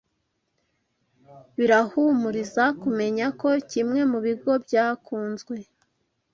[1.57, 5.55] birahumuriza kumenya ko kimwe mu bigo byakunzwe